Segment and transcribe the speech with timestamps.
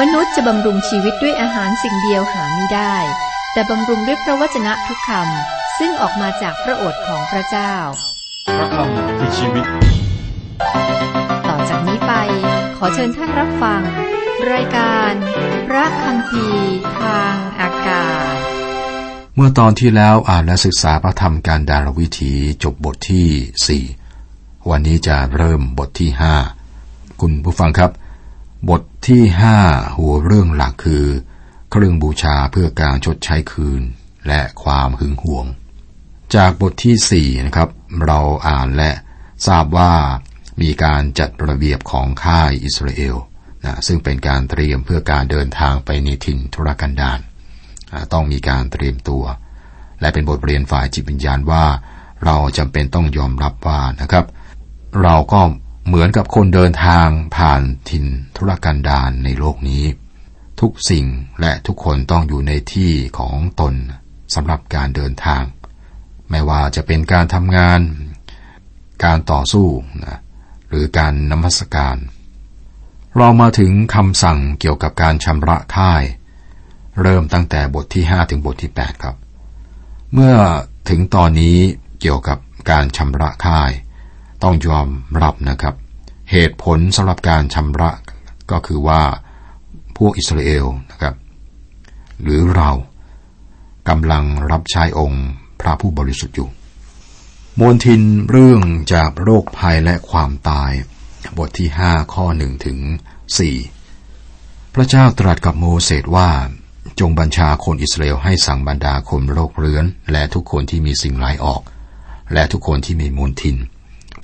[0.00, 2.96] มนุษย์จะบำรุงชีวิตด้วยอาหารสิ่งเดียวหาไม่ได้
[3.52, 7.74] แต่บำรุงด้วยพระวจนะทุกคำซึ่งออกมาจากพระโอษฐ์ของพระเจ้า
[8.56, 9.66] พระคำคือชีวิต
[11.48, 12.12] ต่อจากนี้ไป
[12.76, 13.80] ขอเชิญท่านรับฟัง
[14.52, 15.12] รายการ
[15.68, 16.46] พระคำพี
[17.00, 18.36] ทางอากาศ
[19.34, 22.32] เมื่อตอนที่แล้วอ่านและศึกษาพระธรรมการดารวิถี
[22.64, 23.84] จบบทที่
[24.24, 26.10] 4 วันนี้จะเริ่มบทที่
[26.66, 27.90] 5 คุณผู้ฟังครับ
[28.70, 29.22] บทที่
[29.62, 31.06] 5หัวเรื่องหลักคือ
[31.70, 33.82] เครื่องบูชาเพื่อการชดใช้คืน
[34.28, 35.46] และความหึงหวง
[36.34, 37.68] จากบทที่4นะครับ
[38.04, 38.90] เราอ่านและ
[39.46, 39.94] ทราบว่า
[40.62, 43.16] มีการจัดระเบียบของค่ายอิสราเอล
[43.64, 47.20] นะซึ่งเป็นการเตรียมเพื่อการเดินทางไปในถิ่นทุรกันดาร
[48.12, 49.24] ต้องมีการเตรียมตัว
[50.00, 51.64] และเป็นบทเรียนฝ่ายจิตวิญญาณว่า
[52.24, 54.26] เราจำเป็นต้องยอมรับว่านะครับ
[55.02, 55.40] เราก็
[55.86, 59.84] เหมือนกับคนเดินทางผ่านถิ่นทุรกันดารในโลกนี้
[60.60, 61.06] ทุกสิ่ง
[61.40, 63.74] และทุกคนต้องอยู่ในที่ของตน
[64.34, 65.42] สำหรับการเดินทาง
[66.30, 67.80] ไม่ว่าจะเป็นการทำงาน
[69.04, 69.66] การต่อสู้
[70.04, 70.18] นะ
[70.68, 71.96] หรือการนมัสการ
[73.16, 76.02] เรามาถึงคำสั่งเกี่ยวกับการชำระค่าย
[77.02, 79.16] เริ่มตั้งแต่บทที่ 5 ถึงบทที่ 8 ครับ
[80.12, 80.36] เมื่อ
[80.88, 81.58] ถึงตอนนี้
[82.00, 82.38] เกี่ยวกับ
[82.70, 83.70] การชำระค่าย
[84.42, 84.88] ต้องยอม
[85.22, 85.74] รับนะครับ
[86.30, 87.90] เหตุผลสำหรับการชำระ
[88.50, 89.02] ก็คือว่า
[89.96, 91.14] พวกอิสราเอลนะครับ
[92.22, 92.70] หรือเรา
[93.88, 95.26] กำลังรับใช้องค์
[95.60, 96.48] พระผู้บริสุทธิ์อยู่
[97.60, 98.62] มนทินเรื่อง
[98.94, 100.72] จากโรคภัยและความตาย
[101.38, 102.78] บทที่ 5 ข้อ1ถึง
[103.96, 106.30] 4พระเจ้าตรัสกับโมเสสว่า
[107.00, 111.62] จงบัญชาคนอิสราเอลให้สั่งบรรดาคนโรคเรื้อน และทุกคนที่มีสิ่งร้ายออก
[112.32, 113.56] และทุกคนที่มีมนทิน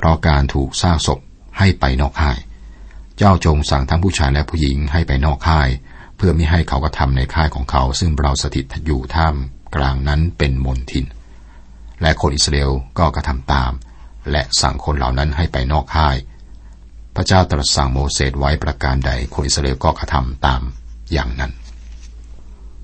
[0.02, 1.20] เพราะการถูกซากศพ
[1.58, 2.38] ให้ไปนอกค่าย
[3.18, 5.68] เจ้าจงสั่งทั้งผู้ชายและผู้หญิงให้ไปนอกค่าย
[6.16, 9.34] เพื่อไม่ให้เขากระทำในค่ายของเขา ซึ่งเราสถิตอยู่ท่าม
[9.76, 11.06] กลางนั้นเป็นมนทิน
[12.02, 13.72] และคนอิสราเอลก็กระทำตาม
[14.30, 16.16] และสั่งคนเหล่านั้นให้ไปนอกค่าย
[17.14, 20.62] พระเจ้าตรัสสั่งโมเสสไว้ประการใด คนอิสราเอลก็กระทำตาม
[21.12, 21.52] อย่างนั้น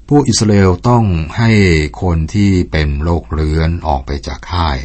[0.08, 1.04] ผู้อิสราเอลต้อง
[1.38, 1.50] ให้
[2.02, 4.78] คนที่เป็นโรคเรื้อนออกไปจากค่าย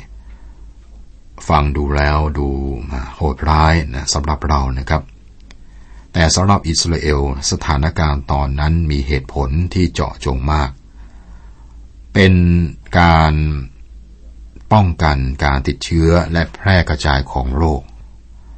[1.50, 2.48] ฟังดูแล้วดู
[3.16, 5.02] โหดร้ายนะสำหรับเรานะครับ
[6.14, 7.22] แต่สำหรับอิสราเอล
[7.52, 10.70] สถานการณ์ตอนนั้นมีเหตุผลที่เจาะจงมาก
[12.14, 12.34] เป็น
[13.00, 13.34] การ
[14.74, 17.82] ป้องกันการติดเชื้อและแพร่กระจายของโรค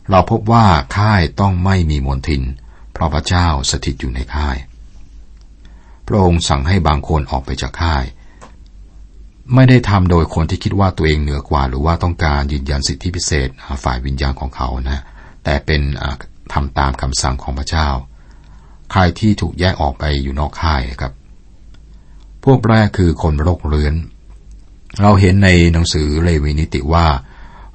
[0.09, 2.43] เราพบว่าค่ายต้องไม่มีมลทิน
[2.91, 4.57] เพราะพระเจ้าสถิตอยู่ในค่าย
[6.07, 8.03] พระองค์สั่งให้บางคนออกไปจากค่าย
[9.53, 13.49] ไม่ได้ทำโดยคนที่คิดว่าตัวเองเหนือกว่า หรือว่าต้องการยืนยันสิทธิพิเศษ
[13.83, 14.99] ฝ่ายวิญญาณของเขานะ
[15.43, 15.81] แต่เป็น
[16.53, 17.89] ทำตามคำสั่งของพระเจ้า
[18.91, 21.13] ใครที่ถูกแยกออกไปอยู่นอกค่ายครับ
[22.43, 23.95] พวกแรกคือคนโรคเรื้อน
[25.01, 27.07] เราเห็นในหนังสือเลวีนิติว่า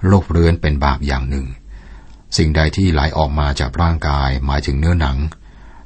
[0.06, 1.46] โรคเรื้อนเป็นบาปอย่างหนึ่ง
[2.36, 5.16] สิ่งใดที่ไหลออกมาจากร่างกายหมายถึงเนื้อหนัง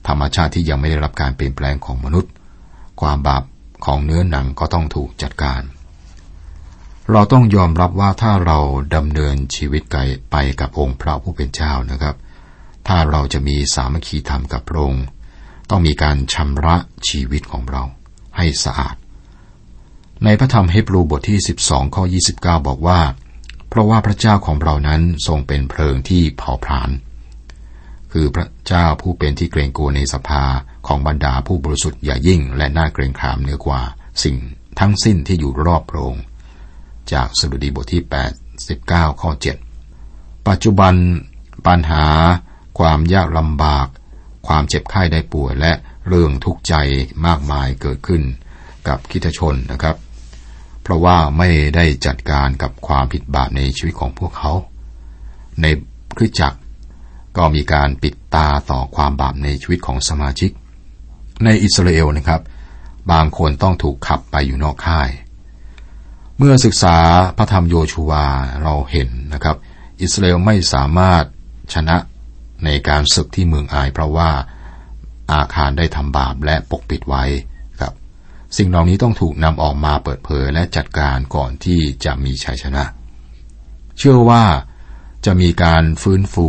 [0.08, 2.32] ธรรมชาติที่ยังไม่ได้รับการเปลี่ยนแปลงของมนุษย์
[3.00, 3.42] ความบาป
[3.84, 5.62] ของเนื้อหนังก็ต้องถูกจัดการ
[7.10, 8.58] เราต้องยอมรับว่าถ้าเรา
[8.96, 9.96] ดำเนินชีวิตไก
[10.30, 12.16] ไปกับองค์พระผู้เป็นเจ้านะครับ
[12.88, 15.04] ถ้าเราจะมีสามัคคีธรรมกับพระองค์
[15.70, 16.76] ต้องมีการชำระ
[17.08, 17.82] ชีวิตของเรา
[18.36, 18.96] ให้สะอาด
[20.24, 22.04] ในพระธรรมเฮบรูบทที่ 12 ข้อ
[22.36, 23.00] 29 บอกว่า
[23.68, 26.90] เพราะว่าพระเจ้าของเรานั้นทรงเป็นเพลิงที่เผาผลาญ
[28.12, 30.44] คือพระเจ้าผู้เป็นที่เกรงกลัวในสภา
[30.86, 33.80] ของบรรดาผู้บริสุทธิ์อย่ายิ่งและน่าเกรงขามเหนือกว่า
[34.22, 34.36] สิ่ง
[34.80, 36.16] ทั้งสิ้นที่อยู่รอบพรง
[37.12, 38.02] จากสดุดีบทที่
[38.62, 39.30] 89ข้อ
[39.90, 40.94] 7 ปัจจุบัน
[41.66, 42.04] ปัญหา
[42.78, 43.86] ความยากลำบาก
[44.46, 45.72] ความเจ็บไข้ได้ป่วยและ
[46.08, 46.74] เรื่องทุกข์ใจ
[47.26, 48.22] มากมายเกิดขึ้น
[48.88, 49.96] กับคิตชนนะครับ
[50.82, 54.52] เพราะว่าไม่ได้จัดการกับความผิดบาปในชีวิตของพวกเขา
[55.62, 55.66] ใน
[56.16, 56.58] คริสจักร
[57.36, 60.50] ก็มีการปิดตาต่อความบาปในชีวิตของสมาชิก
[61.44, 62.40] ในอิสราเอลนะครับ
[63.12, 65.10] บางคนต้องถูกขับไปอยู่นอกค่าย
[66.38, 66.96] เมื่อศึกษา
[67.36, 68.26] พระธรรมโยชูวา
[68.62, 69.56] เราเห็นนะครับ
[70.02, 71.24] อิสราเอลไม่สามารถ
[71.74, 71.96] ชนะ
[72.64, 74.30] ในการศึกที่เมืองอายเพราะว่า
[75.32, 77.24] อาคารได้ทำบาปและปกปิดไว้
[77.80, 77.92] ครับ
[78.56, 82.84] สิ่งเหล่านี้ต้องถูกนำออกมาเปิดเผยและจัดการก่อนที่จะมีชัยชนะ
[83.98, 84.44] เชื่อว่า
[85.26, 86.48] จะมีการฟื้นฟู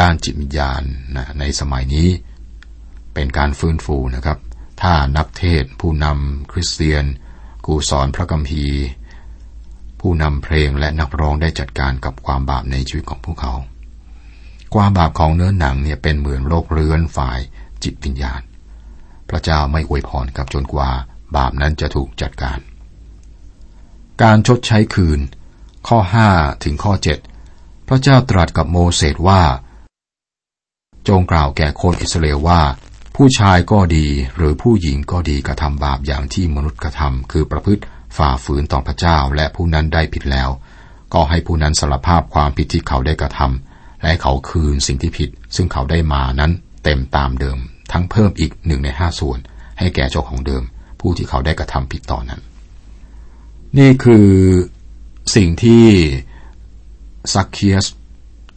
[0.00, 0.82] ด้านจิตวิญญาณ
[1.16, 2.08] นะในสมัยนี้
[3.20, 4.38] เป็นการฟื้นฟูนะครับ
[4.82, 7.04] ถ้านักเทศผู้นำคริสเตียน
[7.66, 8.82] กูสอนพระกัมภีร์
[10.00, 13.54] ผู้นำเพลงและนักร้องได้จัดการกับความบาปในชีวิตของพวกเขา
[14.74, 17.38] ความบาปของเนื้อหนังเนี่ยเป็นเหมือนโรคเรื้อนฝ่าย
[17.82, 18.42] จิตวิญญาณ
[19.28, 20.90] พระเจ้าไม่อวยพรกับจนกว่า
[21.36, 22.58] บาปนั้นจะถูกจัดการ
[24.22, 25.20] การชดใช้คืน
[25.88, 25.98] ข้อ
[26.32, 26.92] 5 ถึงข้อ
[27.40, 29.42] 7 พระเจ้าตรัสกับโมเสสว่า
[31.08, 32.62] จงกล่าวแก่คนอิสราเอลว่า
[33.22, 34.06] ผู้ชายก็ดี
[34.36, 37.82] หรือผู้หญิงก็ดีกระทำบาปอย่างที่มนุษย์กระทำคือประพฤติ
[38.16, 40.50] ฝ่าฝืนต่อพระเจ้าและผู้นั้นได้ผิดแล้ว
[41.14, 46.52] ก็ให้ผู้นั้นสารภาพความผิดที่เขาได้กระทำและเขาคืนสิ่งที่ผิด ซึ่งเขาได้มานั้น
[46.84, 47.58] เต็มตามเดิม
[47.92, 49.38] ทั้งเพิ่มอีกหนึ่งในห้าส่วน
[49.78, 50.62] ให้แก่เจ้าของเดิม
[51.00, 52.40] ผู้ที่เขาได้กระทำผิดต่อนนั้น
[53.78, 54.28] นี่คือ
[55.36, 55.84] สิ่งที่
[57.34, 57.86] ซักเคียส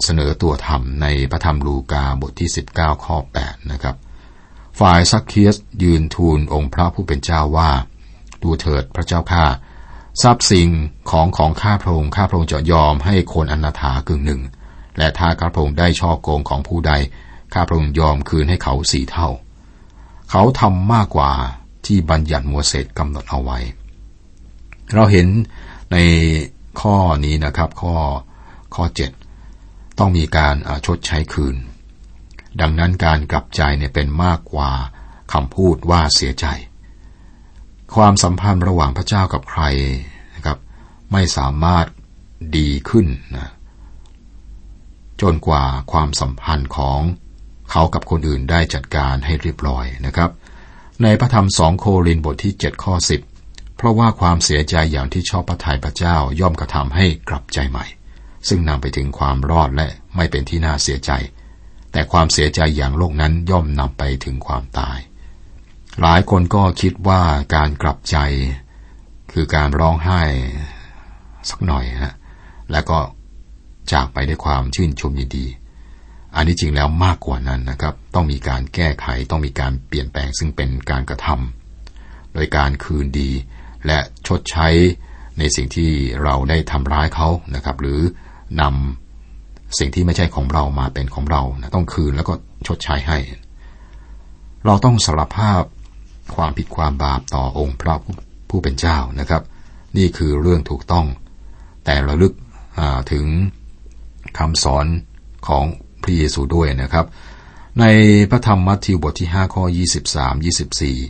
[0.03, 3.97] เสนอตัวธรรมในพระธรรมลูกาบทที่ 19 ข้อ 8 นะครับ
[4.79, 7.69] ฝ่ายซักเคียสยืนทูลองค์พระผู้เป็นเจ้าว่า
[8.41, 9.45] ดูเถิดพระเจ้าข้า
[10.21, 10.69] ทรัพย์สิ่ง
[11.11, 14.41] ของของข้าพระองค์ข้าพระองค์จะยอมให้คนอนาถากึ่งหนึ่ง
[14.97, 16.93] และถ้าข้าพระองค์ได้ช่อโกงของผู้ใด
[17.53, 19.29] ข้าพระองค์ยอมคืนให้เขาสี่เท่า
[20.29, 21.31] เขาทำมากกว่า
[21.85, 23.59] ที่บัญญัติมัวเสดกำหนดเอาไว้
[24.93, 25.27] เราเห็น
[25.91, 25.97] ใน
[26.81, 26.95] ข้อ
[27.25, 27.95] นี้นะครับข้อ
[28.75, 29.11] ข้อเจ็ด
[29.99, 31.55] ต้องมีการชดใช้คืน
[32.59, 34.71] ดังนั้นการกลับใจเนี่ยเป็นมากกว่า
[35.33, 36.45] คำพูดว่าเสียใจ
[37.95, 39.63] ความสัมพันธ์ระหว่างพระเจ้ากับใคร
[40.35, 40.57] นะครับ
[41.11, 41.85] ไม่สามารถ
[42.57, 43.07] ดีขึ้น
[43.37, 43.49] นะ
[45.21, 46.99] จนกว่าความสัมพันธ์ของ
[47.71, 50.31] เขากับคนอื่นได้จัดการให้เรียบร้อยนะครับ
[51.03, 52.95] ในพระธรรมสองโครินบทที่7ข้อ
[53.35, 57.85] 10 เพราะว่าความเสียใจอย่างที่ชอบพระทัยพระเจ้าย่อมกระทำให้กลับใจใหม่
[58.47, 61.11] ซึ่งนำไปถึงความรอดและไม่เป็นที่น่าเสียใจ
[61.91, 64.99] แต่ความเสียใจอย่างโลกนั้นย่อมนำไปถึงความตาย
[66.01, 67.21] หลายคนก็คิดว่า
[67.55, 68.17] การกลับใจ
[69.31, 70.21] คือการร้องไห้
[71.49, 72.13] สักหน่อยฮะ
[72.71, 72.97] แล้วก็
[73.91, 75.45] จากไปด้วยความชื่นชมยินดี
[76.35, 83.29] อันนี้จริงแล้วมากกว่านั้นนะครับ ต้องมีการแก้ไขต้องมีการเปลี่ยนแปลงซึ่งเป็นการกระทำโดยการคืนดี
[83.85, 83.97] และ
[84.27, 84.67] ชดใช้
[85.39, 85.91] ในสิ่งที่
[86.23, 87.99] เราได้ทำร้ายเขานะครับ หรือ
[88.61, 89.10] นำ
[89.79, 92.33] สิ่งที่ไม่ใช่ของเรามาเป็นของเรานะต้องคืนแล้วก็
[92.67, 93.17] ชดใช้ให้
[94.65, 95.61] เราต้องสารภาพ
[96.35, 97.95] ความผิดความบาปต่อองค์พระ
[98.49, 99.43] ผู้เป็นเจ้านะครับ
[99.97, 101.05] นี่คือเรื่องถูกต้อง
[101.85, 102.33] แต่ระลึก
[103.11, 103.25] ถึง
[104.37, 104.85] คำสอน
[105.47, 105.65] ของ
[106.03, 107.05] พระเยซูด้วยนะครับ
[107.79, 107.85] ใน
[108.29, 109.63] พระธรรมมัทธิวบทที่ 5 ข้อ
[110.15, 110.33] 23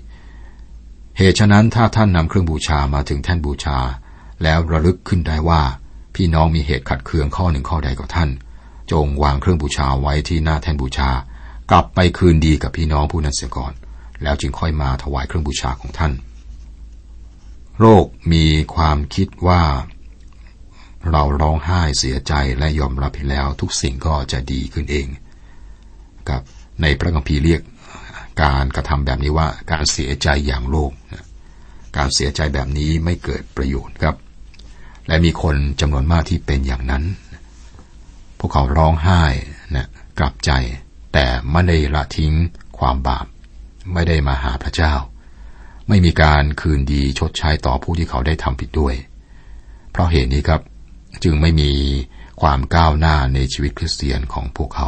[0.06, 3.78] 24 เหตุฉะนั้นถ้าท่านนำเครื่องบูชามาถึงแท่นบูชา
[4.44, 5.62] แล้วระลึกขึ้นได้ว่า
[6.16, 8.30] พี่น้องมีเหตุขัดเคืองข้อหนึ่งข้อใดกับท่าน
[8.92, 11.10] จงวางเครื่องบูชาไว้ที่หน้าแท่นบูชา
[11.72, 13.74] กลับไปคืนดีกับพี่น้องผู้นั้นเสียก่อน
[14.24, 16.14] แล้วจึงค่อยมาถวายเครื่องบูชาของท่าน
[17.80, 18.46] โรคมี
[18.76, 19.62] ความคิดว่า
[21.10, 25.08] เราร้องไห้เสียใจและยอมรับผิดแล้วทุกสิ่งก็จะดีขึ้นเอง
[26.30, 26.42] กับ
[26.82, 27.62] ในพระคัมภีร์เรียก
[28.44, 30.92] การกระทำแบบนี้ว่าการเสียใจอย่างโลก
[31.98, 34.16] การเสียใจแบบนี้ไม่เกิดประโยชน์ครับ
[35.08, 37.04] และมีคนจำนวนมากที่เป็นอย่างนั้น
[38.44, 39.24] พวกเขาร้องไห้
[39.76, 39.88] นะ
[40.20, 40.52] กลับใจ
[41.14, 42.34] แต่ไม่ได้ละทิ้ง
[42.78, 43.26] ความบาป
[43.94, 44.94] ไม่ได้มาหาพระเจ้า
[45.88, 48.96] ไม่มีการคืนดีชดใช้ต่อผู้ที่เขาได้ทำผิดด้วย
[49.92, 50.62] เพราะเหตุนี้ครับ
[51.24, 51.72] จึงไม่มี
[52.42, 54.88] ความก้าวหน้าในชีวิตคริสเตียนของพวกเขา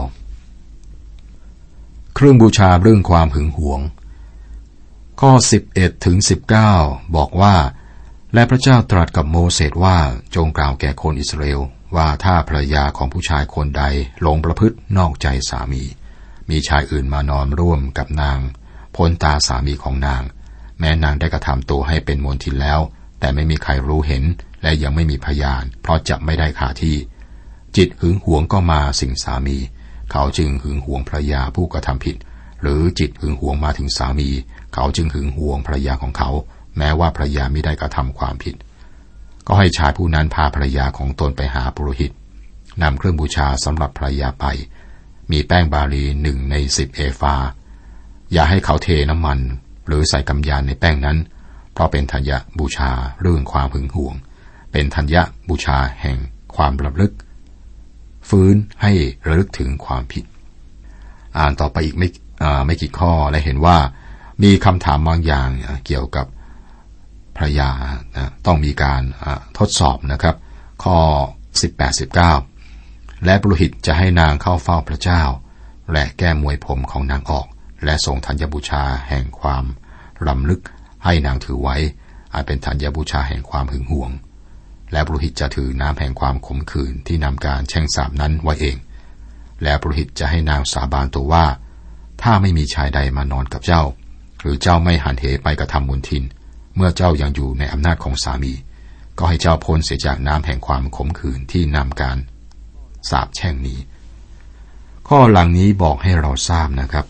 [2.14, 3.82] เครื่องบูชาเรื่องความหึงหวง
[5.22, 5.32] ข้อ
[5.70, 6.18] 11ถึง
[6.68, 7.56] 19 บอกว่า
[8.34, 9.98] และพระเจ้าตรัสกับโมเสสว่า
[10.36, 11.62] จงกล่าวแก่คนอิสราเอล
[11.96, 13.84] ว่าถ้าภรรยาของผู้ชายคนใด
[14.22, 15.84] หลงประพฤตินอกใจสามี
[16.50, 18.40] มีชายอื่นมานอนร่วมกับนาง
[18.96, 20.24] พ้นตาสามีของนาง
[20.80, 22.80] แม้นางได้กระทำตัวให้เป็นมนทินแล้ว
[23.20, 24.24] แต่ไม่มีใครรู้เห็น
[24.62, 26.98] และยังไม่มีพยาน เพราะจะไม่ได้ขาที่
[27.78, 29.58] จิตหึงหวงก็มาสิ่งสามี
[30.12, 32.16] เขาจึงหึงหวงภรรยาผู้กระทำผิด
[32.62, 34.30] หรือจิตหึงหวงมาถึงสามี
[34.74, 36.30] เขาจึงหึงหวงภรรยาของเขา
[36.78, 38.56] แม้ว่าภรรยาไม่ได้กระทำความผิด
[39.48, 42.12] ก็ให้ชายผู้นั้นพาภรรยาของตนไปหาปุโรหิต
[42.82, 44.46] นำเครื่องบูชาสำหรับภรรยาไป
[45.32, 47.36] มีแป้งบาลีหนึ่งในสิบเอฟา
[48.34, 49.40] อย่าให้เขาเทน้ำมัน
[49.88, 51.18] หรือใส่กำยานในแป้งนั้น
[51.74, 54.16] เพราะเป็นธัญญบูชาเรื่องความหึงหวง
[54.72, 55.16] เป็นธัญญ
[55.50, 56.18] บูชาแห่ง
[56.56, 57.14] ความระลึก
[58.30, 58.92] ฟื้นให้
[59.28, 60.26] ระลึกถึงความผิด
[61.38, 62.08] อ่านต่อไปอีกไม่
[62.66, 63.78] ไม่กี่ข้อและเห็นว่า
[64.44, 65.50] มีคำถามบางอย่าง
[65.86, 66.26] เกี่ยวกับ
[67.38, 67.70] พระยา
[68.46, 69.02] ต้องมีการ
[69.58, 70.36] ทดสอบนะครับ
[70.84, 70.98] ข้อ
[72.12, 75.22] 18-19 และปรุหิตจะให้นางเข้าเฝ้าพระเจ้า
[75.92, 77.48] และแก้มวยผมของนางออก
[77.86, 79.64] และทรงธัญบูชาแห่งความ
[80.28, 80.62] รำลึก
[81.04, 81.78] ให้นางถือไว้
[82.34, 84.12] อาจเป็นธัญบูชาแห่งความหึงหวง
[84.92, 88.78] และปรุหิตจะถือน้ำแห่งความขมขื่นที่นำการแช่งสาบนั้นไว้เอง
[89.64, 91.46] และปรุหิตจะให้นางสาบานตัวว่า
[92.22, 93.84] ถ้าไม่มีชายใดมานอนกับเจ้า
[94.40, 96.24] หรือเจ้าไม่หันเหไปกระทำมุนทิน
[96.76, 98.54] เมื่อเจ้ายังอยู่ในอำนาจของสามี
[99.18, 102.18] ก็ให้เจ้าพ้นเสียจากน้ำแห่งความขมขื่นที่นำการ
[103.10, 103.80] สาบแช่งนี้
[105.08, 107.06] ข้อหลังนี้บอกให้เราทราบนะครับ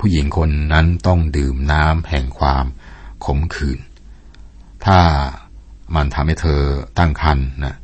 [0.00, 2.64] ผู้หญิงคนนั้นต้องดื่มน้ำแห่งความ
[3.24, 3.78] ขมขื่น
[4.84, 4.98] ถ้า
[5.94, 6.60] มันทำให้เธอ
[6.98, 7.76] ตั้งครรภ์นะ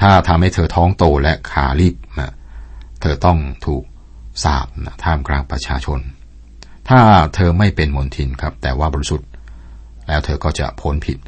[0.00, 2.32] ถ้าทำให้เธอท้องโตและขารีบนะ
[3.00, 3.84] เธอต้องถูก
[4.44, 6.00] สาบนะท่ามกลางประชาชน
[6.88, 7.00] ถ้า
[7.34, 9.28] เธอไม่เป็นมนทินครับ แต่ว่าบริสุทธิ์
[10.08, 11.18] แล้วเธอก็จะพ้นผิด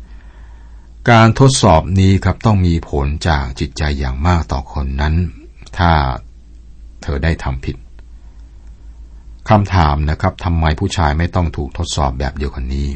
[1.10, 5.14] การทดสอบนี้ครับต้องมีผลจากจิตใจอย่างมากต่อคนนั้น
[5.78, 5.92] ถ้า
[7.02, 7.76] เธอได้ทำผิด
[9.48, 12.88] คำถามนะครับทำไมผู้ชายไม่ต้องถูกทดสอบแบบเดียวกันนี้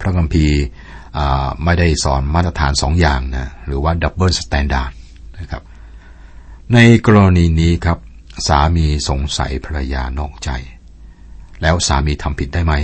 [0.00, 0.60] พระคัมภีร์
[1.64, 4.92] ไม่ได้สอนมาตรฐานสองอย่างนะหรือว่า double standard
[5.38, 5.62] นะครับ
[6.74, 7.98] ในกรณีนี้ครับ
[8.48, 10.50] สามีสงสัยภรรยานอกใจ
[11.62, 12.74] แล้วสามีทำผิดได้ไหม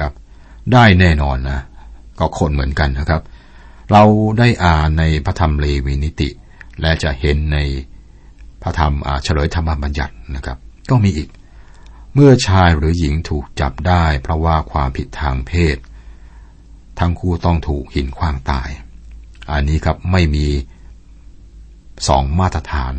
[0.00, 0.12] ครับ
[0.72, 1.60] ได้แน่นอนนะ
[2.18, 3.22] ก็คนเหมือนกันนะครับ
[3.92, 4.04] เรา
[4.38, 6.28] ได้อ่านในพระธรรมเลวีนิติ
[6.80, 7.58] และจะเห็นใน
[8.62, 10.58] พระธรรมเฉลยธรรมบัญญัตินะครับ
[10.90, 11.28] ก็มีอีก
[12.14, 15.76] เมื่อชายหรือหญิงถูกจับได้เพราะว่าความผิดทางเพศ
[16.98, 18.68] ทั้งคู่ต้องถูกหินขว้างตาย
[19.50, 20.46] อันนี้ครับไม่มี
[22.08, 22.92] สองมาตรฐาน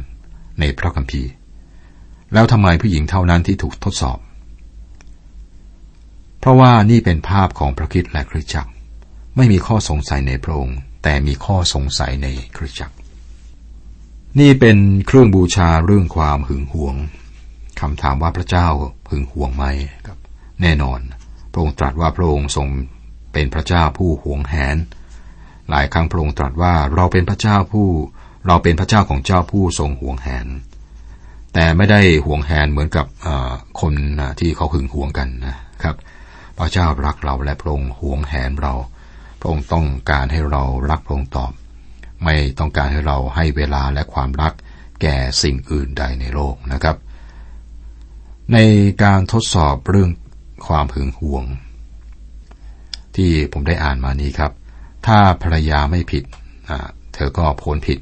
[0.59, 1.31] ในพระคัมภีร์
[2.33, 4.17] แล้วทำไมผู้หญิงเท่านั้นที่ถูกทดสอบ
[6.39, 8.71] เพราะว่านี่เป็นภาพของพระคิดและคริสตจักร
[9.35, 12.27] ไม่มีข้อสงสัยในพระองค์ แต่มีข้อสงสัยใน
[12.57, 12.95] คริสตจักร
[14.39, 14.77] นี่เป็น
[15.07, 16.95] เครื่องบูชาเรื่องความหึงหวง
[17.79, 18.67] คำถามว่าพระเจ้า
[19.07, 19.65] พึงหวงไหม
[20.07, 20.17] ครับ
[20.61, 20.99] แน่นอน
[21.51, 22.67] พระองค์ตรัสว่าพระองค์ทรง
[23.33, 24.77] เป็นพระเจ้าผู้หวงแหน
[25.69, 27.87] หลายครั้งพระองค์ตรัสว่าเราเป็นพระเจ้าผู้
[28.47, 30.47] เราเป็นพระเจ้าของเจ้าผู้ทรงหวงแหน
[31.53, 33.05] แต่ไม่ได้หวงแหนเหมือนกับ
[33.81, 33.93] คน
[34.39, 35.95] ที่เขาหึงหวงกันนะครับ
[36.57, 38.73] พระเจ้ารักเราและพระองค์ห่วงแหนเรา
[39.39, 41.51] พระองค์ต้องการให้เรารักพระองค์ตอบ
[42.23, 44.53] ไม่ต้องการให้เราให้เวลาและความรัก
[45.01, 46.97] แก่สิ่งอื่นใดในโลกนะครับ
[48.53, 48.57] ใน
[49.03, 50.11] การทดสอบเรื่อง
[50.67, 51.43] ความหึงหวง
[53.15, 54.51] ที่ผมได้อ่านมานี้ครับ
[55.07, 56.23] ถ้าภรรยาไม่ผิด
[57.13, 57.99] เธอก็พ้นผิด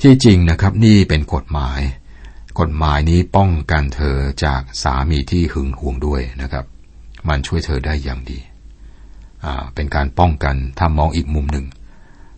[0.00, 1.80] ที่จริงนะครับนี่เป็นกฎหมาย
[2.60, 6.64] กฎหมายนี้ป้องกันเธอจากสามีที่หึงหวงด้วยนะครับ
[7.28, 8.38] มันช่วยเธอได้อย่างดี
[9.74, 11.66] เป็นการป้องกันถ้ามองอีกมุมหนึ่ง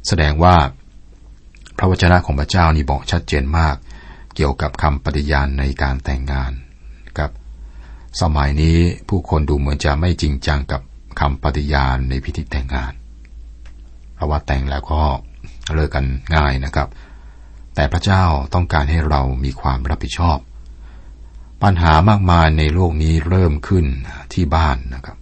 [0.09, 0.57] แสดงว่า
[1.79, 3.77] พระวจนะของพระเจ้านี่บอกชัดเจนมาก
[4.35, 6.53] เกี่ยวกับคำปฏิญาณในการแต่งงาน
[7.19, 7.31] กับ
[8.21, 8.77] สมัยนี้
[9.09, 10.83] ผู้คนดูเหมือนจะไม่จริงจังกับ
[11.21, 12.93] คำปฏิญาณในพิธีแต่งงาน
[14.15, 15.03] เพราะว่าแต่งแล้วก็
[15.75, 16.89] เลิกกันง่ายนะครับ
[17.75, 18.25] แต่พระเจ้า
[18.55, 20.39] ต้องการให้เรามีความรับผิดชอบ
[21.63, 23.87] ปัญหามากมายในโลกนี้เริ่มขึ้น
[24.33, 25.17] ที่บ้านนะครับ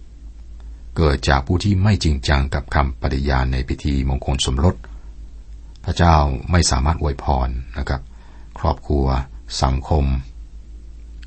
[0.97, 4.75] เกิดจากผู้ที่ไม่จริงจังกับคำปฏิญาณในพิธีมงคลสมรส
[5.85, 6.15] พระเจ้า
[6.51, 8.01] ไม่สามารถอวยพรนะครับ
[8.59, 9.05] ครอบครัว
[9.63, 10.05] สังคม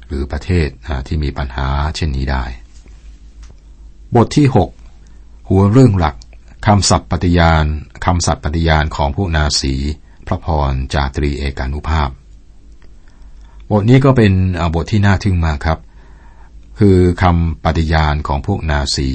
[0.07, 0.69] หรือประเทศ
[1.07, 2.45] ที่มีปัญหาเช่นนี้ได้
[4.15, 4.47] บทที่
[4.97, 6.17] 6 หัวเรื่องหลัก
[6.67, 7.65] คำศัพท์ปฏิญาณ
[8.05, 9.75] คำศัพท์ปฏิญาณของพวกนาสี
[10.27, 12.11] พระพรจาตรีเอกานุภาพ
[13.77, 14.33] บทนี้ก็เป็น
[14.75, 15.79] บทที่น่าทึ่งมากครับ
[16.79, 19.09] คือคำปฏิญาณของพวกนาสี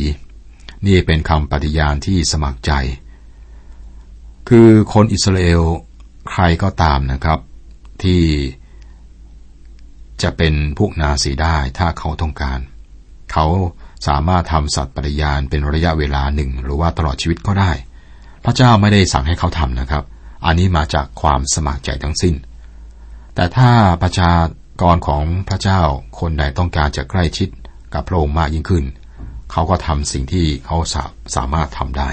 [0.85, 2.71] นี่เป็นคำปฏิญาณที่สมัครใจ
[4.49, 5.61] คือคนอิสราเอล
[6.29, 7.39] ใครก็ตามนะครับ
[8.03, 8.21] ที่
[10.21, 12.59] จะเป็นพวกนาสีได้ถ้าเขาต้องการ
[13.31, 13.45] เขา
[14.07, 17.71] สามารถทำสัตว์ปฏิญาณเป็นระยะเวลาหนึ่ง หรือว่าตลอดชีวิตก็ได้
[18.43, 20.03] พระเจ้าไม่ได้สั่งให้เขาทำนะครับ
[20.45, 22.35] อันนี้มาจากความสมัครใจทั้งสิ้น
[23.39, 23.71] แต่ถ้า
[24.03, 24.33] ประชา
[24.81, 25.81] กรของพระเจ้า
[26.19, 27.49] คนใดต้องการจะใกล้ชิด
[27.93, 28.85] กับพระองค์มากยิ่งขึ้น
[29.51, 31.03] เขาก็ทำสิ่งที่เขาสา
[31.35, 32.09] สามารถทำได้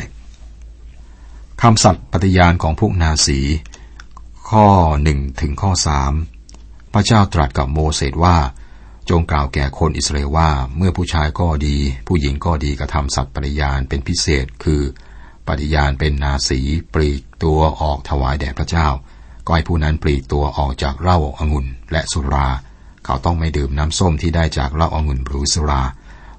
[1.62, 3.40] คำสัตย์ปฏิญาณของพวกนาสี
[4.50, 4.66] ข้อ
[5.02, 6.12] หนึ่งถึงข้อสาม
[6.92, 8.36] พระเจ้าตรัสกับโมเสสว่า
[9.10, 14.82] จงกล่าวแก่คนอิสราเอลว่าเมื่อผู้ชายก็ดี ผู้หญิงก็ดีกระทำสัตว์ปริยานเป็นพิเศษ คือ
[15.46, 16.60] ปฏิญาณเป็นนาสี
[16.92, 18.88] ปลีกตัวออกถวายแด่พระเจ้า
[19.46, 22.46] ก็ให้ผู้นั้นปลีกตัวออกจากเหล้าอางุ่นและสุรา
[23.04, 25.82] เขาต้องไม่ดื่มน้ำส้มที่ได้จากเหล้าอางุ่นหรือสุรา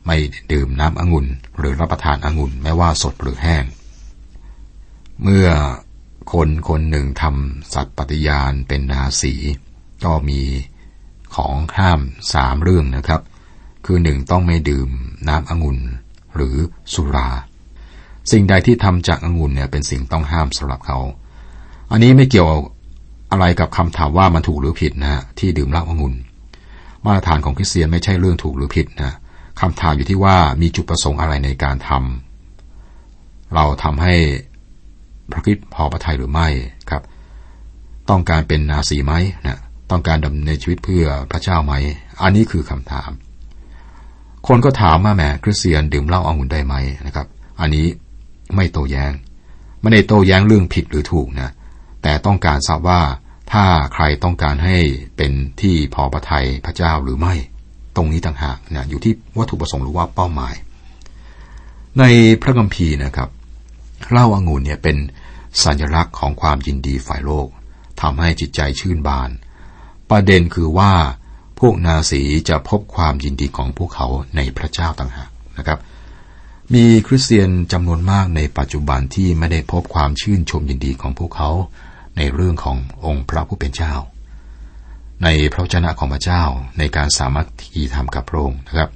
[0.05, 0.17] ไม่
[0.51, 1.25] ดื่มน้ำองุ่น
[1.57, 3.63] หรือรับประทานองุ่นแม้ว่าสดหรือแห้ง
[5.23, 5.47] เมื่อ
[6.33, 9.33] คนคนหนึ่งทำสัตว์ปฏิญาณเป็นนาสี
[10.03, 10.41] ก็มี
[11.35, 11.99] ของห้าม
[12.33, 13.21] สามเรื่องนะครับ
[13.85, 14.89] คือหนึ่งต้องไม่ดื่ม
[15.27, 15.77] น้ำองุ่น
[16.35, 16.55] หรือ
[16.93, 17.29] สุรา
[18.31, 20.99] สิ่งใดที่ทำจากองุ่นเนี่ยเป็นสิ่งต้องห้ามสำหรับเขา
[21.91, 22.49] อันนี้ไม่เกี่ยว
[23.31, 26.13] อะไรกับคำถามว่ามันถูกหรือผิดนะที่ดื่มเหล้าองุ่น
[27.05, 29.13] มาตรฐานของคริสเตียนไม่ใช่เรื่องถูกหรือผิดนะ
[29.62, 34.15] คำถามอยู่ที่ว่ามีจุดประสงค์อะไรในการทำเราทำให้
[35.31, 36.48] พระคิดพอพระทัยหรือไม่
[36.89, 37.03] ครับ
[38.10, 39.13] ต้องการเป็นนาสีไหม
[39.48, 39.60] นะ
[39.91, 41.74] ต้องการดำเนินชีวิตเพื่อพระเจ้าไหม
[42.22, 43.10] อันนี้คือคำถาม
[44.48, 46.75] คนก็ถามมาแหมคริสเตียนดื่มเหล้าองุ่นได้ไหม
[47.07, 47.27] นะครับ
[47.60, 47.86] อันนี้
[48.55, 49.12] ไม่โต้แยง้ง
[49.81, 51.50] ไม่ได้โต้แย้งเรื่องผิดหรือถูกนะ
[52.07, 53.01] แต่ต้องการทราบว่า
[53.51, 54.77] ถ้าใครต้องการให้
[55.17, 57.33] เป็นที่พอพระทัยพระเจ้าหรือไม่
[57.95, 60.55] ตรงนี้ต่างหากนะอยู่ที่วัตถุประสงค์หรือว่าเป้าหมาย
[61.99, 62.03] ใน
[62.41, 63.29] พระคัมภีร์นะครับ
[64.11, 64.97] เล้าอางุ่นเนี่ยเป็น
[65.63, 67.47] สัญลักษณ์ของความยินดีฝ่ายโลก
[68.01, 69.29] ทำให้จิตใจชื่นบาน
[70.09, 70.93] ประเด็นคือว่า
[71.59, 75.79] พวกนาสีจะพบความยินดีของพวกเขาในพระเจ้าต่างหากนะครับ
[76.73, 81.51] มีคริสเตียนจำนวนมากในปัจจุบันที่ไม่ได้พบความชื่นชมยินดีของพวกเขา
[82.17, 83.93] ในเรื่องขององค์พระผู้เป็นเจ้า
[85.24, 86.43] ในพระเจ้าของพระเจ้า
[86.77, 88.89] ในการสามารถที่ทำกับพระองค์นะครับ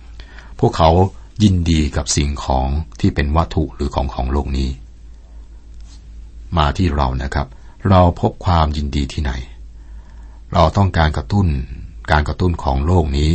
[0.60, 0.90] พวกเขา
[1.44, 2.68] ยินดีกับสิ่งของ
[3.00, 4.70] ที่เป็นวัตถุหรือของของโลกนี้
[6.58, 7.48] มาที่เรานะครับ
[7.90, 9.32] เราพบความยินดีที่ไหน
[10.54, 11.48] เราต้องการกระตุ้น
[12.12, 13.32] การกระตุ้นของโลกนี้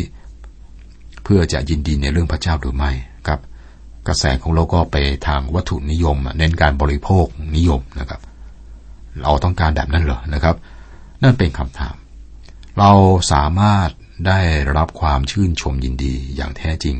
[1.25, 2.90] เพื่อจะยินดีในเรื่องพระเจ้าหรือไม่
[3.26, 3.40] ครับ
[4.09, 7.26] กระแสของโลกก็ไปทางวัตถุนิยม เน้นการบริโภค
[7.57, 8.21] นิยมนะครับ
[9.23, 10.57] เราต้องการแบบนั้นเหรอนะครับ
[11.23, 11.97] นั่นเป็นคำถาม
[12.79, 12.93] เรา
[13.33, 13.89] สามารถ
[14.27, 14.41] ได้
[14.77, 16.97] รับความชื่นชมยินดีอย่างแท้จริง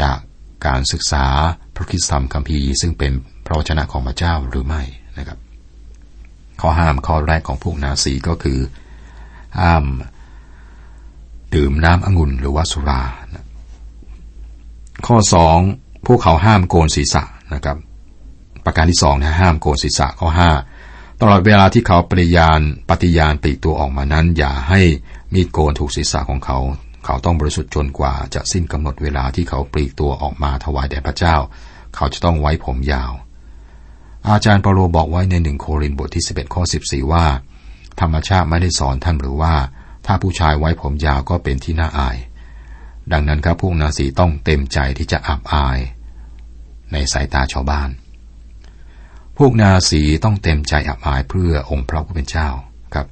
[0.00, 0.18] จาก
[0.66, 1.26] การศึกษา
[1.74, 3.12] พระคิดธรรมคัมภีร์ซึ่งเป็น
[3.46, 4.82] พระวจนะของพระเจ้าหรือไม่
[5.18, 5.38] นะครับ
[6.60, 8.58] ข้อห้ามข้อแรกของพวกนาซีก็คือ
[9.60, 9.84] ห้าม
[11.54, 13.02] ดื่มน้ำองุ่นหรือว่าสุรา
[13.34, 13.44] นะ
[15.06, 15.58] ข้อสอง
[16.06, 17.22] พวกเขาห้ามโกนศีรษะ
[17.54, 17.76] นะครับ
[18.64, 20.50] ประการที่สองนะห้ามโกนศีรษะข้อห้า
[21.20, 24.80] ตลอดเวลาที่เขาปฏิญาณปฏิญาณปลีกตัวออกมานั้น อย่าให้
[25.34, 26.58] มีดโกนถูกศีรษะของเขา
[27.04, 31.36] เขาต้องบริสุทธิ์จนกว่าจะสิ้นกำหนดเวลาที่เขาปลีกตัวออกมาถวายแด่พระเจ้า
[31.94, 33.12] เขาจะต้องไว้ผมยาว
[34.28, 37.26] อาจารย์เปโลบอกไว้ในหนึ่งโครินบทที่ 11 ข้อ 14 ว่า
[38.00, 39.54] ธรรมชาติไม่ได้สอนท่านหรือว่า
[40.06, 42.16] ถ้าผู้ชายไว้ผมยาวก็เป็นที่น่าอาย
[43.12, 45.78] ดังนั้นครับพวกนาสีต้องเต็มใจที่จะอับอาย
[46.92, 47.90] ในสายตาชาวบ้าน
[49.38, 52.48] พวกนาสีต้องเต็มใจอับอายเพื่อองค์พระผู้เป็นเจ้า
[52.94, 53.06] ครับ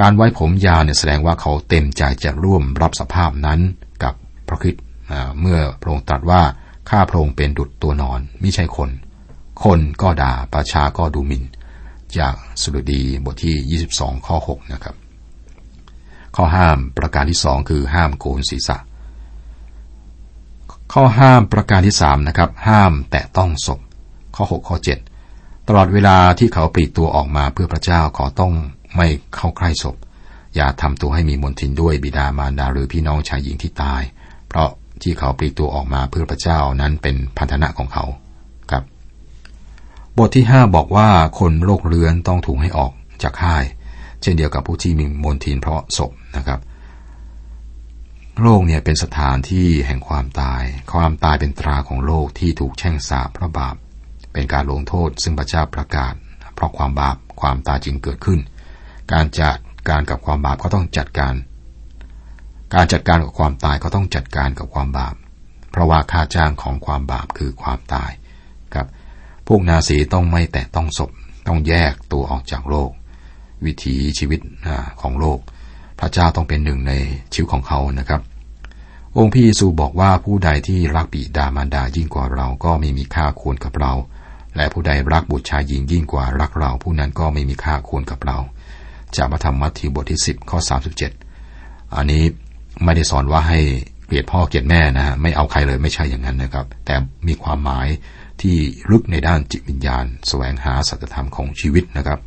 [0.00, 3.60] การไว้ผมยาวเนี่ยแสดงว่าเขาเต็มใจจะร่วมรับสภาพนั้น
[4.02, 4.14] กับ
[4.48, 4.76] พระคิด
[5.40, 6.42] เมื่อพระองค์ตรัสว่า
[6.90, 8.90] ข้าพระองค์เป็นดุจตัวนอนไม่ใช่คน
[9.64, 11.44] คนก็ด่าประชาก็ดูหมิน่น
[12.18, 14.94] จากสุรดีบทที่ 22 ข้อ 6 นะครับ
[16.36, 18.78] ข้อห้ามประการที่สองคือห้ามโกนศีรษะ
[20.92, 23.80] ข้อห้ามประการที่สามนะครับ ห้ามแตะต้องศพ
[24.36, 25.09] ข้อ 6 ข้อ 7
[25.72, 28.52] ตลอดเวลาที่เขาปลีกตัวออกมาเพื่อพระเจ้าขอต้อง
[28.96, 29.96] ไม่เข้าใกล้ศพ
[30.56, 34.02] อย่าทำตัวให้มีมนทินด้วยบิดามารดาหรือพี่น้องชายหญิงที่ตาย
[34.48, 34.70] เพราะ
[35.02, 38.04] ที่เขาปลีกตัวออกมาเพื่อพระเจ้านั้นเป็นพันธนะของเขา
[38.70, 38.84] ครับ
[40.18, 43.64] บทที่ห้าบอกว่าคนโรคเรื้อนต้องถูกให้ออกจากค่าย
[44.22, 46.60] เช่นเดียวกับผู้ที่มีมนทินเพราะศพนะครับ
[48.40, 53.76] โลกเนี่ยเป็นสถานที่แห่งความตาย ความตายเป็นตราของโลกที่ถูกแช่งสาปพระบาป
[54.32, 56.14] เป็นการลงโทษซึ่งพระเจ้าประกาศ
[56.54, 58.40] เพราะความบาปความตายจึงเกิดขึ้น
[59.12, 59.56] การจัด
[59.88, 61.34] การกับความบาปก็ต้องจัดการ
[62.74, 65.14] การจัดการกับความตายก็ต้องจัดการกับความบาป
[65.70, 68.10] เพราะว่าค่าจ้างของความบาปคือความตาย
[68.74, 68.86] ครับ
[69.46, 71.10] พวกนาสีต้องไม่แตะต้องศพ
[71.46, 72.90] ต้องแยกตัวออกจากโลก
[73.64, 74.40] วิถีชีวิต
[75.00, 75.38] ของโลก
[76.00, 76.92] พระเจ้าต้องเป็นหนึ่งใน
[77.32, 78.20] ชีวิตของเขานะครับ
[79.18, 83.92] องค์พี่เยซูบอกว่าผู้ใดที่รักบิดามารดายิ่งกว่าเราก็ไม่มีค่าควรกับเรา
[84.56, 88.38] และผู้ใดรักบุตรชายหญิงยิ่งกว่ารักเราผู้นั้นก็ไม่มีค่าควรกับเรา
[89.16, 90.58] จากพระธรรมมัทธิวบทที่ 10ข้อ
[91.26, 92.22] 37 อันนี้
[92.84, 93.60] ไม่ได้สอนว่าให้
[94.06, 96.94] เกลียดพ่อเกลียดแม่นะฮะไม่เอาใครเลยไม่ใช่อย่างนั้นนะครับ แต่
[97.28, 97.88] มีความหมาย
[98.40, 98.56] ที่
[98.90, 102.18] ลึกในด้านจิตวิญญาณแสวงหาสัจธรรมของชีวิตนะครับ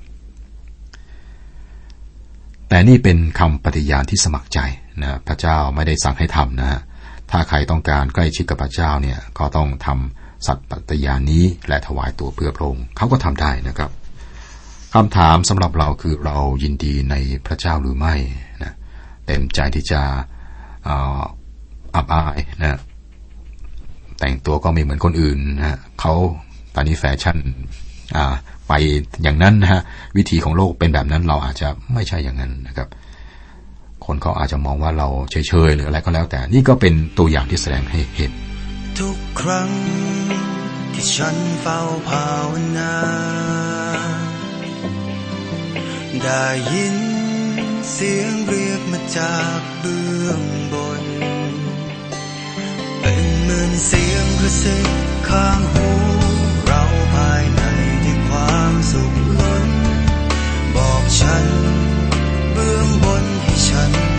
[2.69, 4.59] แต่นี่เป็นคำปฏิญาณที่สมัครใจ
[5.01, 6.81] นะพระเจ้าไม่ได้สั่งให้ทำนะฮะ
[7.31, 13.91] ถ้าใครต้องการใกล้ชิดกับพระเจ้าเนี่ยก็ต้องทำ สัตว์ปัตยานี้และถวายตัวเพื่อพระองค์เขาก็ทำได้นะครับ
[14.93, 18.15] คำถามสำหรับเราคือเรายินดีในพระเจ้าหรือไม่
[18.63, 18.73] นะ
[19.25, 20.01] เต็มใจที่จะ
[21.95, 22.79] อับอายนะ
[24.19, 26.13] แต่งตัวก็ไม่เหมือนคนอื่นนะเขา
[26.75, 27.37] ตอนนี้แฟชั่น
[28.67, 28.73] ไป
[29.23, 29.81] อย่างนั้นนะฮะ
[30.17, 32.87] วิธีของโลกเป็นแบบนั้นเราอาจจะไม่ใช่อย่างนั้นนะครับ
[34.05, 35.35] คนเขาอาจจะมองว่าเราเฉ
[35.67, 38.31] ยๆหรืออะไรก็แล้วแต่นี่ก็เป็นตัวอย่างที่แสดงให้เห็น
[38.99, 39.69] ทุกครั้ง
[40.93, 41.79] ที่ฉันเฝ้า
[42.09, 42.95] ภาวนา
[46.23, 46.97] ได้ยิน
[47.91, 50.41] เสียงเรียกมาจากเบื้อง
[50.73, 51.03] บน
[52.99, 54.89] เป็นเหมือนเสียงกระซิบ
[55.29, 55.89] ข้างหู
[56.65, 57.61] เราภายใน
[58.03, 59.69] ที่ความสุขล้น
[60.75, 61.45] บอกฉัน
[62.53, 64.12] เบื้องบนให้ฉัน